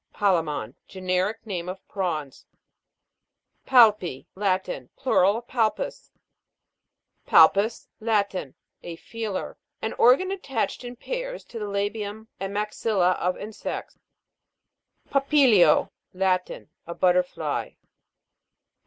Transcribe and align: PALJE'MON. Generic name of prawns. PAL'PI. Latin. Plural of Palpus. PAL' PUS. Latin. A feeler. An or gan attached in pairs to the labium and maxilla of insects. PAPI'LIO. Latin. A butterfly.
PALJE'MON. 0.13 0.73
Generic 0.87 1.45
name 1.45 1.69
of 1.69 1.87
prawns. 1.87 2.47
PAL'PI. 3.67 4.25
Latin. 4.33 4.89
Plural 4.97 5.37
of 5.37 5.47
Palpus. 5.47 6.09
PAL' 7.27 7.49
PUS. 7.49 7.87
Latin. 7.99 8.55
A 8.81 8.95
feeler. 8.95 9.59
An 9.79 9.93
or 9.99 10.15
gan 10.17 10.31
attached 10.31 10.83
in 10.83 10.95
pairs 10.95 11.43
to 11.45 11.59
the 11.59 11.67
labium 11.69 12.29
and 12.39 12.51
maxilla 12.51 13.11
of 13.19 13.37
insects. 13.37 13.99
PAPI'LIO. 15.11 15.91
Latin. 16.15 16.71
A 16.87 16.95
butterfly. 16.95 17.73